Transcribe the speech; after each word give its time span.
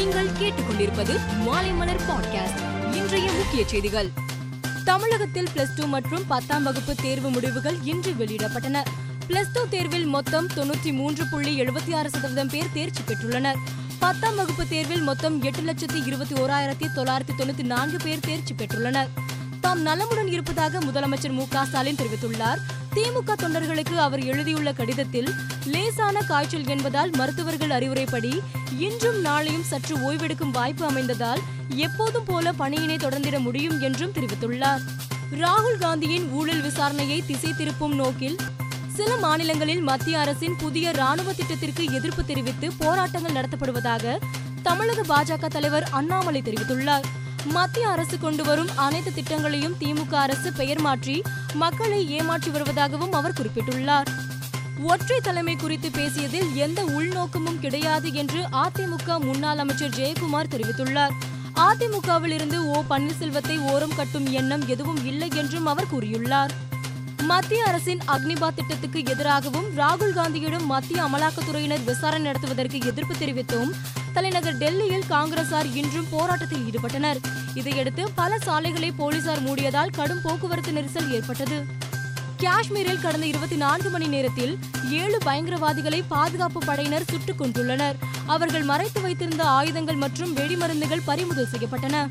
நீங்கள் 0.00 0.28
கேட்டுக்கொண்டிருப்பது 0.28 1.20
மாலைமலர் 1.46 2.00
பாட்காஸ்ட் 2.08 2.94
இன்றைய 2.94 3.32
முக்கிய 3.32 3.64
செய்திகள். 3.66 4.10
தமிழகத்தில் 4.84 5.48
பிளஸ் 5.54 5.74
டூ 5.76 5.86
மற்றும் 5.86 6.26
பத்தாம் 6.26 6.62
வகுப்பு 6.62 6.94
தேர்வு 6.94 7.30
முடிவுகள் 7.30 7.76
இன்று 7.82 8.12
வெளியிடப்பட்டன. 8.12 8.84
பிளஸ் 9.28 9.52
டூ 9.52 9.66
தேர்வில் 9.70 10.04
மொத்தம் 10.04 10.48
தொன்னூற்றி 10.48 10.92
மூன்று 10.92 11.24
புள்ளி 11.30 11.60
எழுபத்தி 11.60 11.94
ஆறு 11.94 12.10
சதவீதம் 12.10 12.48
பேர் 12.48 12.72
தேர்ச்சி 12.72 13.02
பெற்றுள்ளனர். 13.02 13.56
பத்தாம் 13.98 14.36
வகுப்பு 14.36 14.68
தேர்வில் 14.68 15.02
மொத்தம் 15.02 15.42
எட்டு 15.42 15.60
லட்சத்தி 15.60 16.06
இருபத்தி 16.06 16.34
ஓராயிரத்தி 16.34 16.86
தொள்ளாயிரத்தி 16.96 17.30
தொண்ணூத்தி 17.38 17.62
நான்கு 17.62 17.96
பேர் 18.04 18.20
தேர்ச்சி 18.20 18.54
பெற்றுள்ளனர். 18.54 19.08
தாம் 19.60 19.80
நலமுடன் 19.80 20.26
இருப்பதாக 20.26 20.80
முதலமைச்சர் 20.80 21.32
மு 21.32 21.48
க 21.48 21.64
ஸ்டாலின் 21.64 21.96
தெரிவித்துள்ளார். 21.96 22.60
திமுக 22.94 23.34
தொண்டர்களுக்கு 23.42 23.94
அவர் 23.96 24.22
எழுதியுள்ள 24.22 24.72
கடிதத்தில் 24.72 25.30
லேசான 25.64 26.20
காய்ச்சல் 26.20 26.66
என்பதால் 26.66 27.10
மருத்துவர்கள் 27.10 27.70
அறிவுரைப்படி 27.70 28.40
இன்றும் 28.78 29.24
நாளையும் 29.24 29.62
சற்று 29.62 29.96
ஓய்வெடுக்கும் 29.96 30.50
வாய்ப்பு 30.50 30.84
அமைந்ததால் 30.90 31.38
எப்போதும் 31.68 32.24
போல 32.24 32.52
பணியினை 32.52 32.96
தொடர்ந்திட 32.98 33.38
முடியும் 33.38 33.80
என்றும் 33.80 34.12
தெரிவித்துள்ளார். 34.12 34.80
ராகுல் 35.30 35.78
காந்தியின் 35.78 36.28
ஊழல் 36.30 36.62
விசாரணையை 36.62 37.26
திசை 37.26 37.50
திருப்பும் 37.50 37.94
நோக்கில் 37.94 38.36
சில 38.94 39.16
மாநிலங்களில் 39.16 39.80
மத்திய 39.80 40.18
அரசின் 40.18 40.56
புதிய 40.56 40.90
ராணுவ 40.90 41.32
திட்டத்திற்கு 41.32 41.84
எதிர்ப்பு 41.84 42.24
தெரிவித்து 42.24 42.72
போராட்டங்கள் 42.78 43.36
நடத்தப்படுவதாக 43.38 44.18
தமிழக 44.62 45.02
பாஜக 45.02 45.46
தலைவர் 45.46 45.88
அண்ணாமலை 45.90 46.42
தெரிவித்துள்ளார். 46.42 47.06
மத்திய 47.44 47.88
அரசு 47.88 48.18
கொண்டு 48.18 48.44
வரும் 48.44 48.68
அனைத்து 48.76 49.12
திட்டங்களையும் 49.14 49.74
திமுக 49.80 50.14
அரசு 50.14 50.52
பெயர் 50.52 50.80
மாற்றி 50.80 51.22
மக்களை 51.54 52.10
ஏமாற்றி 52.10 52.50
வருவதாகவும் 52.50 53.10
அவர் 53.10 53.32
குறிப்பிட்டுள்ளார். 53.32 54.04
ஒற்றை 54.82 55.20
தலைமை 55.20 55.56
குறித்து 55.56 55.88
பேசியதில் 55.88 56.54
எந்த 56.54 56.84
உள்நோக்கமும் 56.84 57.58
கிடையாது 57.58 58.12
என்று 58.12 58.42
அதிமுக 58.42 59.20
முன்னாள் 59.20 59.58
அமைச்சர் 59.58 59.90
ஜெயக்குமார் 59.90 60.50
தெரிவித்துள்ளார். 60.50 61.10
அதிமுகவில் 61.54 62.32
இருந்து 62.32 62.68
ஓ 62.68 62.82
பன்னீர்செல்வத்தை 62.90 63.70
ஓரம் 63.70 63.94
கட்டும் 63.96 64.32
எண்ணம் 64.32 64.68
எதுவும் 64.68 65.04
இல்லை 65.04 65.30
என்றும் 65.34 65.66
அவர் 65.66 65.90
கூறியுள்ளார். 65.94 66.50
மத்திய 67.22 67.64
அரசின் 67.64 68.00
அக்னிபாத் 68.06 68.54
திட்டத்துக்கு 68.54 69.04
எதிராகவும் 69.04 69.66
ராகுல் 69.76 70.14
காந்தியிடம் 70.14 70.64
மத்திய 70.64 71.02
அமலாக்கத்துறையினர் 71.02 71.84
விசாரணை 71.84 72.24
நடத்துவதற்கு 72.24 72.80
எதிர்ப்பு 72.80 73.14
தெரிவித்தும் 73.14 73.72
தலைநகர் 74.12 74.56
டெல்லியில் 74.56 75.04
காங்கிரசார் 75.10 75.74
இன்றும் 75.74 76.06
போராட்டத்தில் 76.10 76.70
ஈடுபட்டனர். 76.70 77.16
இதையடுத்து 77.54 78.10
பல 78.14 78.38
சாலைகளை 78.38 78.92
போலீசார் 78.92 79.42
மூடியதால் 79.42 79.90
கடும் 79.90 80.20
போக்குவரத்து 80.22 80.72
நெரிசல் 80.72 81.10
ஏற்பட்டது. 81.10 81.64
காஷ்மீரில் 82.36 83.00
கடந்த 83.00 83.26
இருபத்தி 83.26 83.56
நான்கு 83.56 83.90
மணி 83.90 84.06
நேரத்தில் 84.06 84.58
ஏழு 84.90 85.18
பயங்கரவாதிகளை 85.24 86.02
பாதுகாப்பு 86.08 86.60
படையினர் 86.64 87.04
சுட்டுக் 87.10 87.40
கொண்டுள்ளனர் 87.40 87.94
அவர்கள் 88.26 88.62
மறைத்து 88.62 89.00
வைத்திருந்த 89.00 89.44
ஆயுதங்கள் 89.44 89.96
மற்றும் 89.96 90.36
வெடிமருந்துகள் 90.36 91.04
பறிமுதல் 91.04 91.48
செய்யப்பட்டன. 91.52 92.08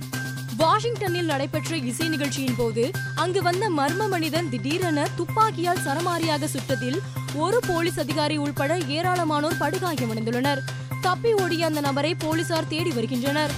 வாஷிங்டனில் 0.58 1.26
நடைபெற்ற 1.26 1.76
இசை 1.76 2.08
நிகழ்ச்சியின் 2.08 2.56
போது 2.58 2.92
அங்கு 3.16 3.42
வந்த 3.42 3.70
மர்ம 3.70 4.10
மனிதன் 4.10 4.50
திடீரென 4.50 5.08
துப்பாக்கியால் 5.16 5.84
சரமாரியாக 5.86 6.48
சுட்டதில் 6.48 7.00
ஒரு 7.34 7.60
போலீஸ் 7.68 8.00
அதிகாரி 8.00 8.38
உள்பட 8.38 8.78
ஏராளமானோர் 8.78 9.60
படுகாயமடைந்துள்ளனர். 9.60 10.60
தப்பி 11.02 11.34
ஓடிய 11.34 11.66
அந்த 11.66 11.82
நபரை 11.82 12.16
போலீசார் 12.16 12.68
தேடி 12.68 12.92
வருகின்றனர். 12.92 13.52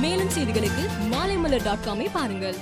மேலும் 0.00 0.28
செய்திகளுக்கு 0.28 0.84
மாலைமலர் 1.10 1.62
டாட் 1.62 1.86
காமை 1.86 2.06
பாருங்கள். 2.12 2.56